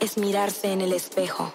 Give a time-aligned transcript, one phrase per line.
[0.00, 1.52] es mirarse en el espejo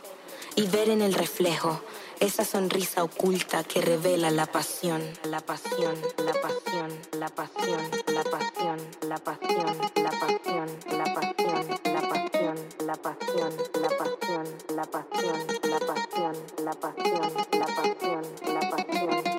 [0.56, 1.82] y ver en el reflejo
[2.20, 7.80] esa sonrisa oculta que revela la pasión, la pasión, la pasión, la pasión,
[8.12, 14.86] la pasión, la pasión, la pasión, la pasión, la pasión, la pasión, la pasión, la
[14.86, 18.24] pasión, la pasión, la pasión, la pasión, la pasión,
[18.54, 19.31] la pasión,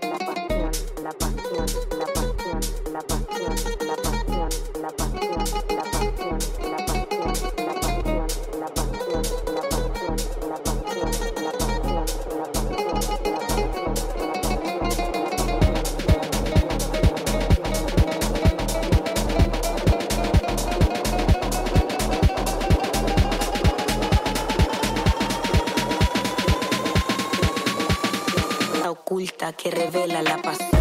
[29.52, 30.71] que revela la pasión.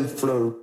[0.00, 0.59] en flor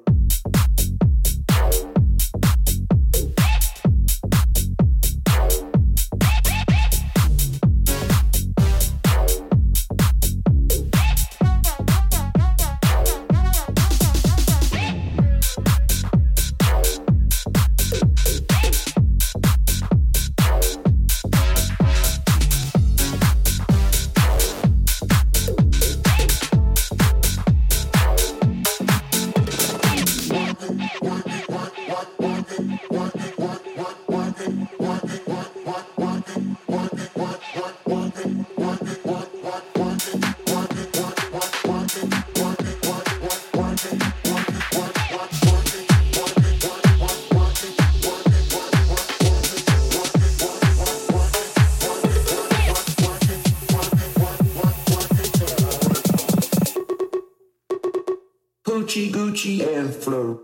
[60.08, 60.37] floor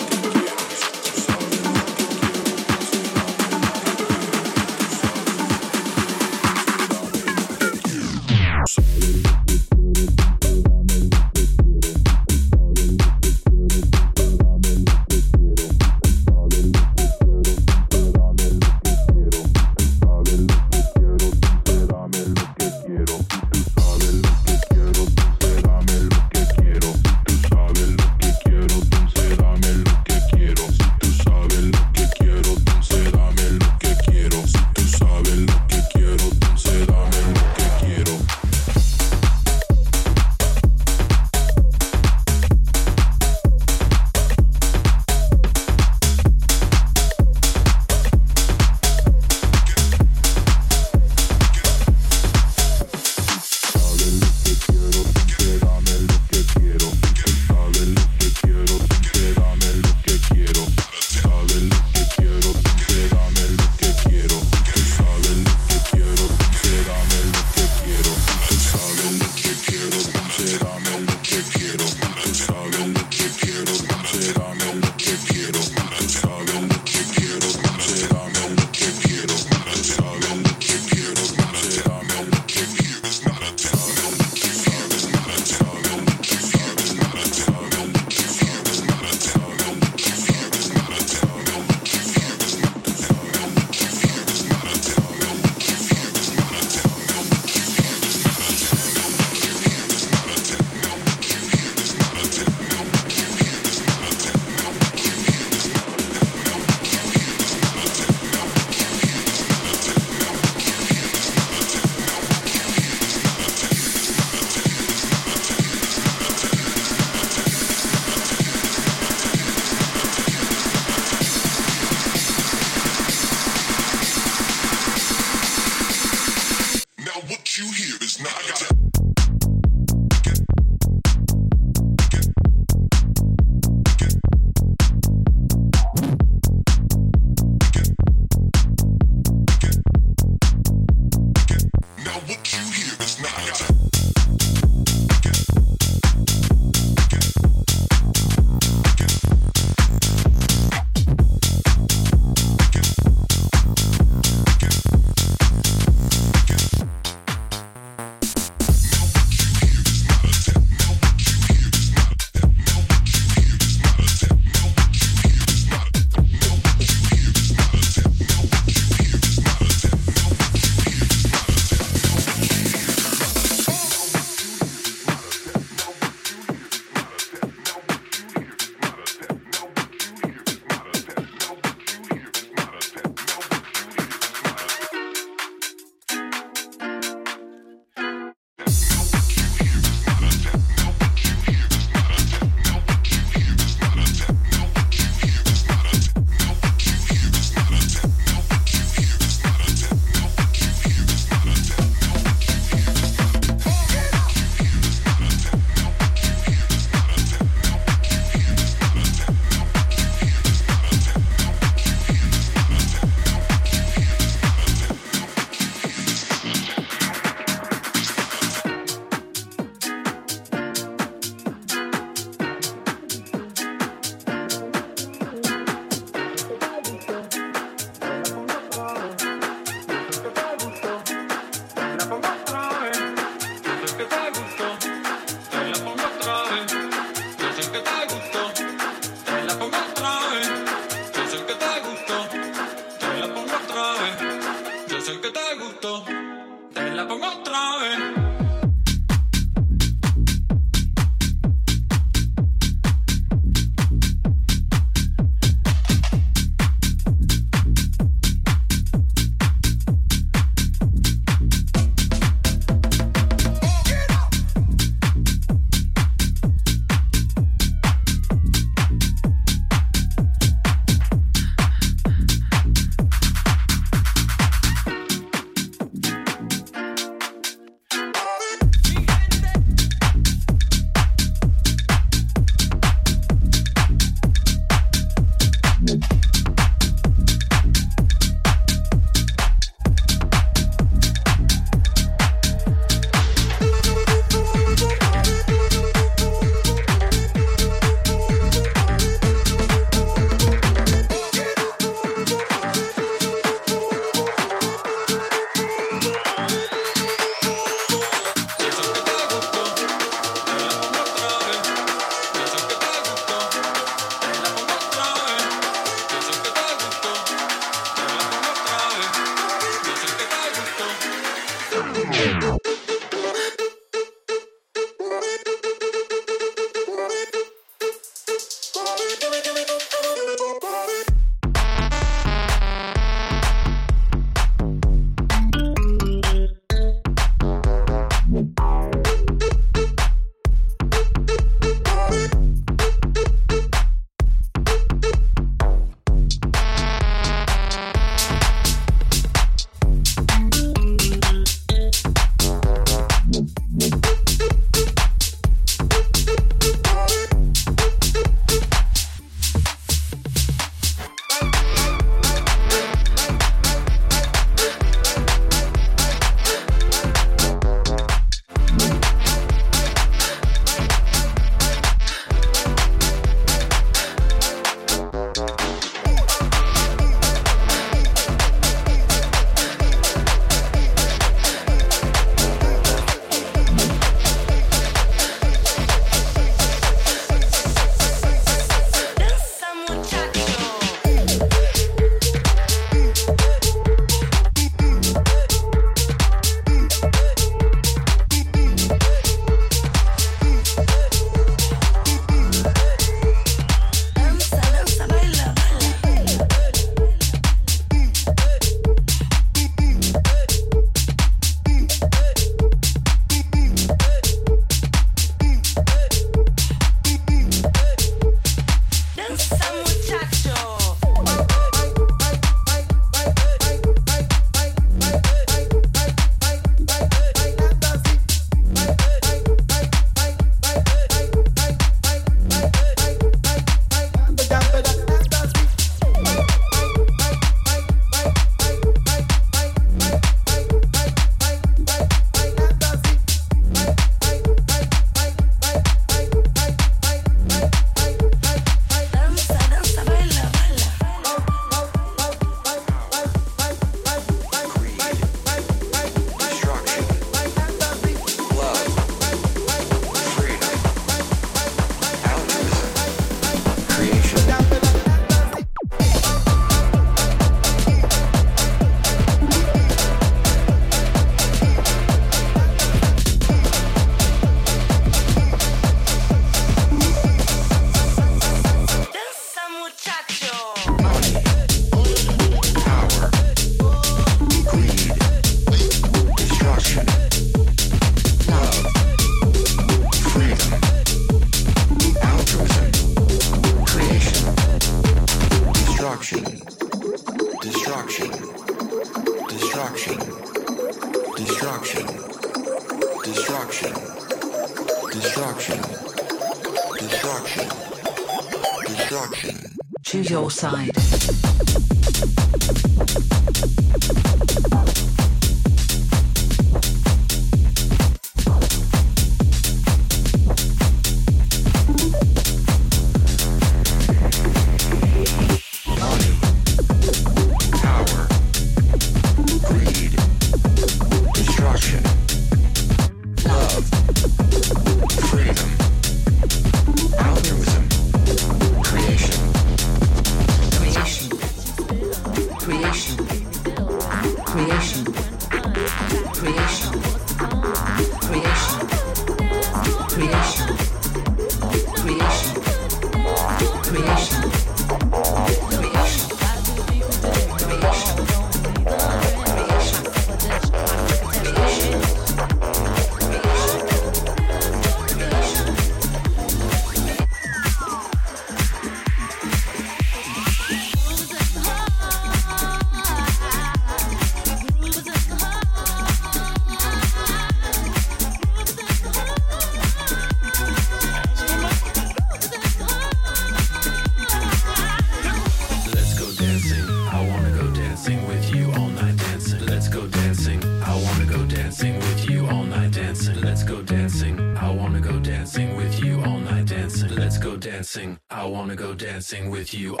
[599.31, 600.00] dancing with you.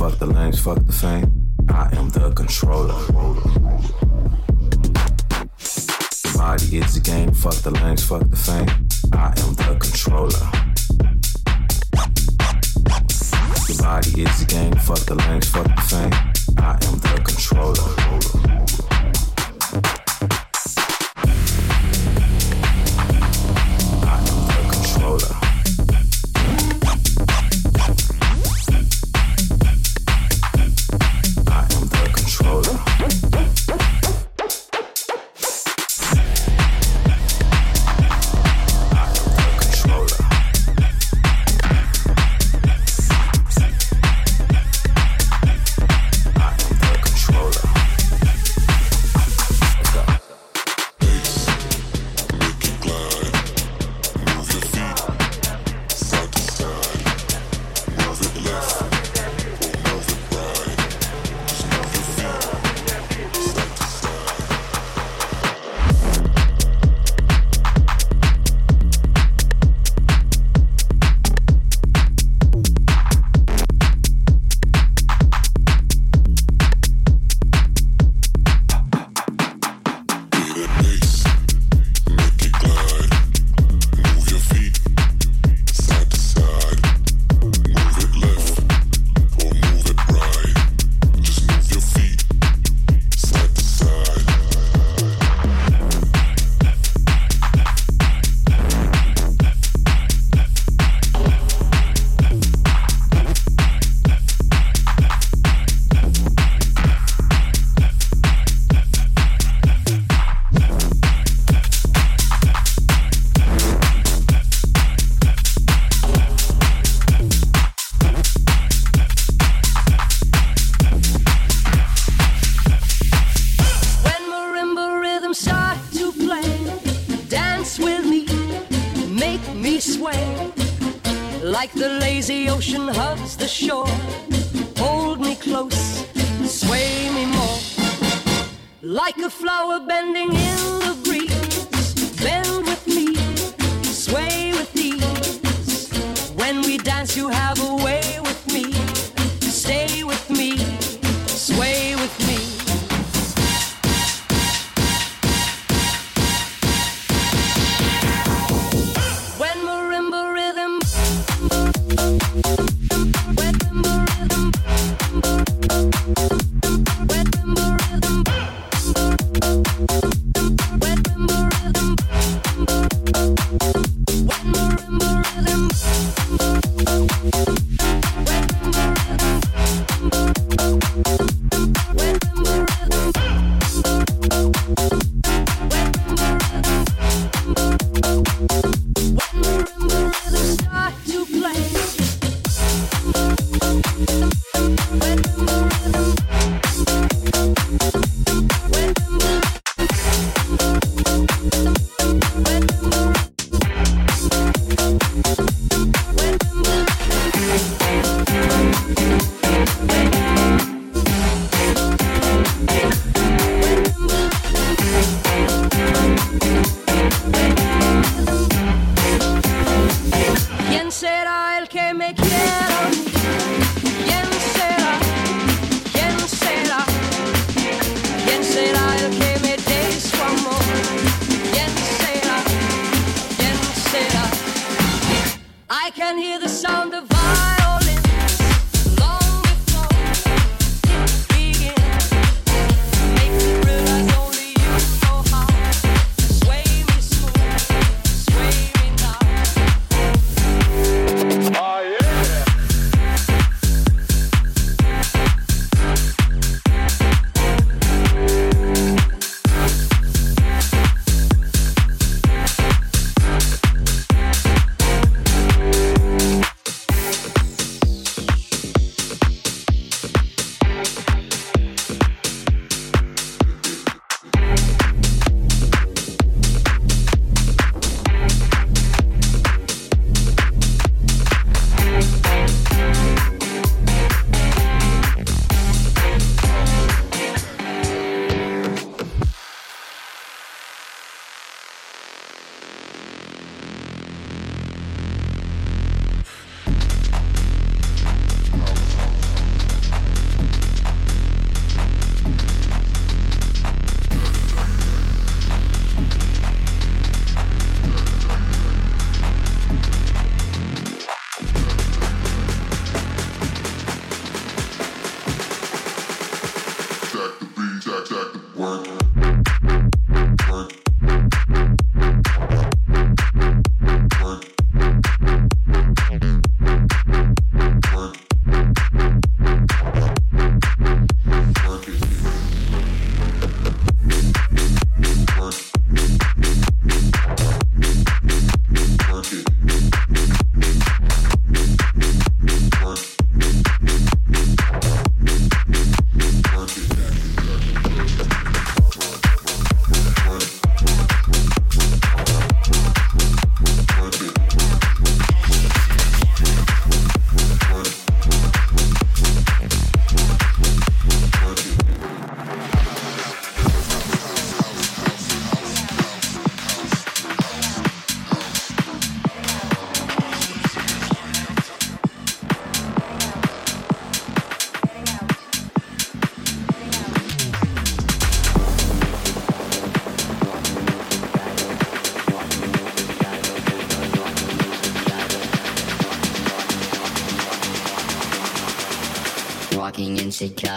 [0.00, 0.39] Fuck the lanes,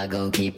[0.03, 0.52] Chicago, keep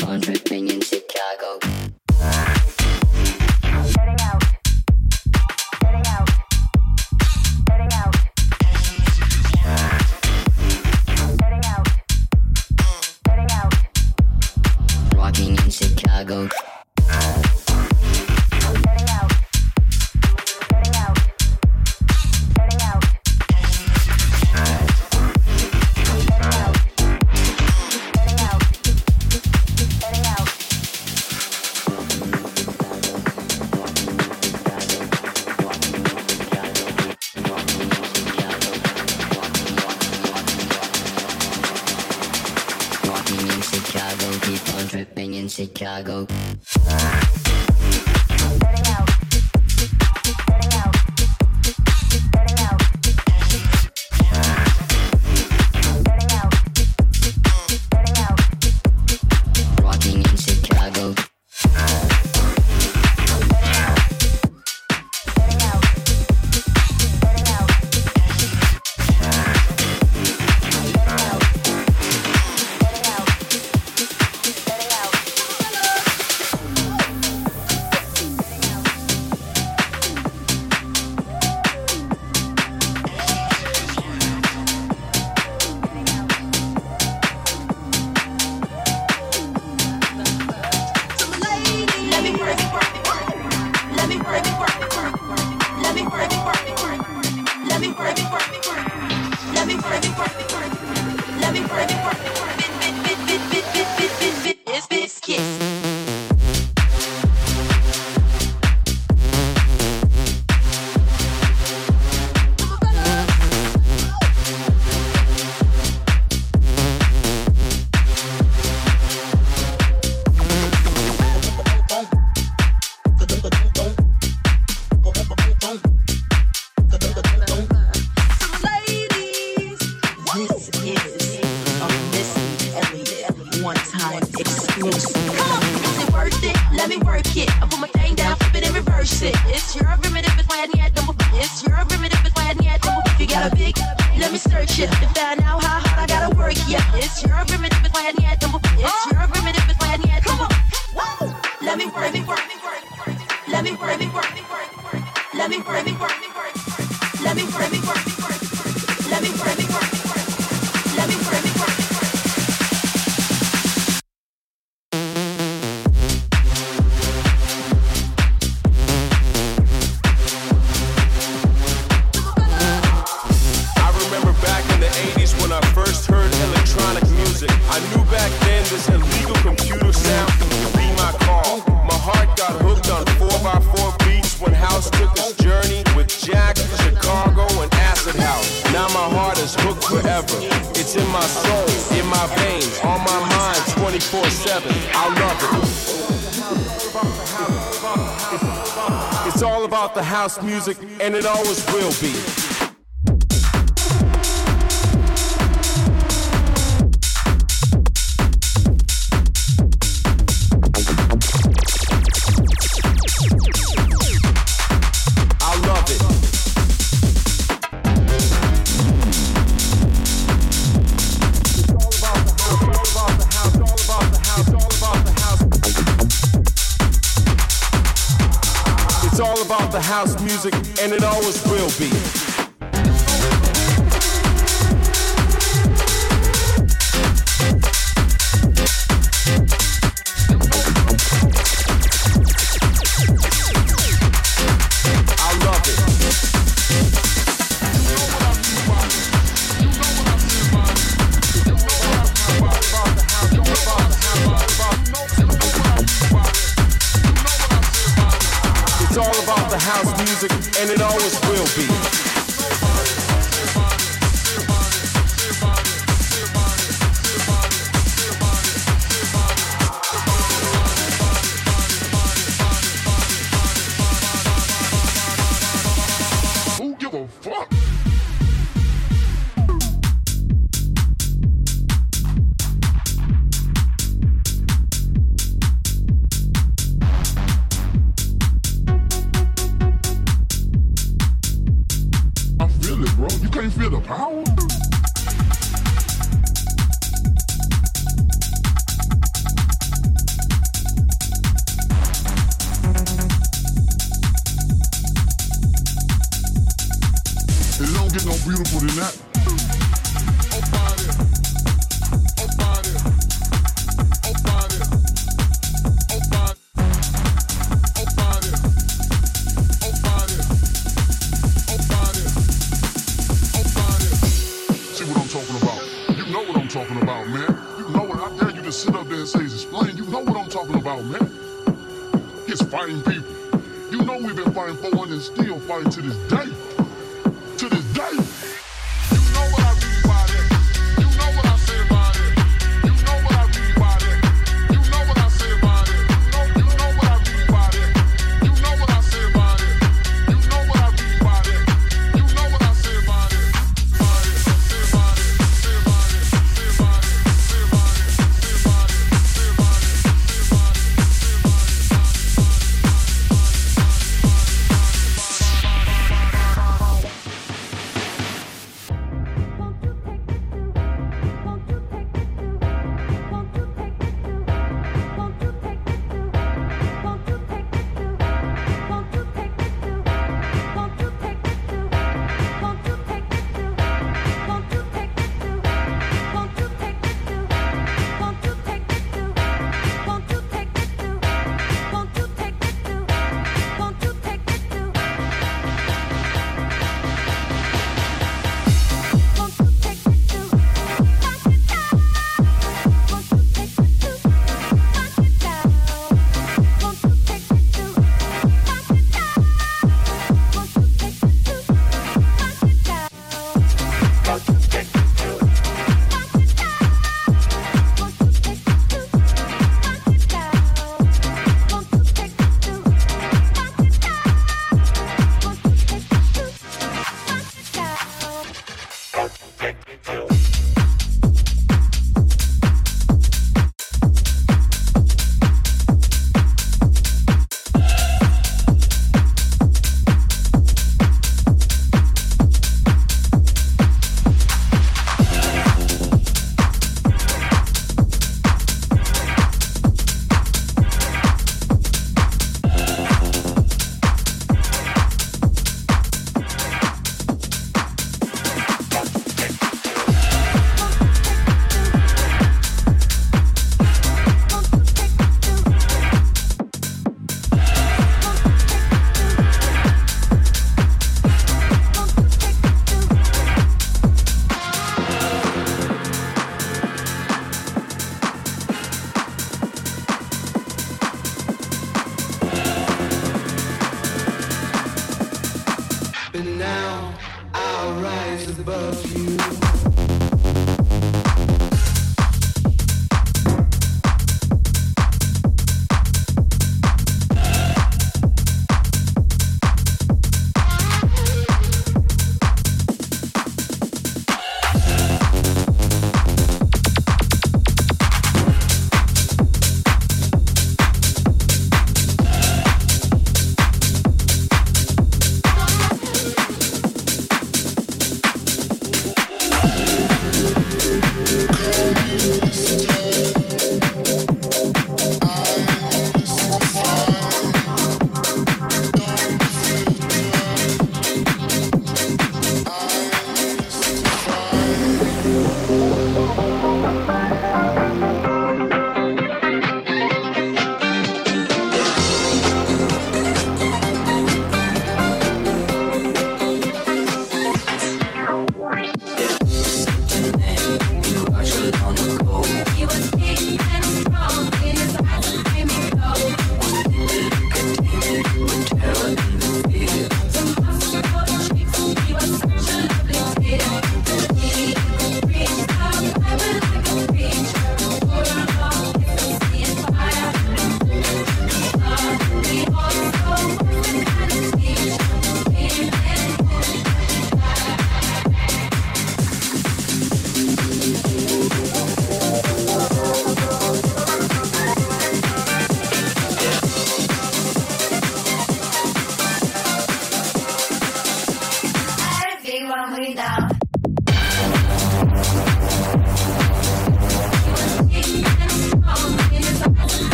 [200.55, 201.34] music, and it always